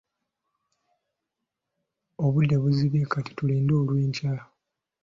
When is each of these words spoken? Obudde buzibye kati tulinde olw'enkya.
Obudde 2.23 2.55
buzibye 2.63 3.03
kati 3.11 3.31
tulinde 3.37 3.73
olw'enkya. 3.79 4.33